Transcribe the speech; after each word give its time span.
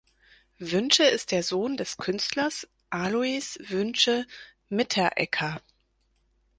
Wünsche 0.57 1.03
ist 1.03 1.29
der 1.29 1.43
Sohn 1.43 1.77
des 1.77 1.97
Künstlers 1.97 2.67
Alois 2.89 3.55
Wünsche-Mitterecker. 3.59 5.61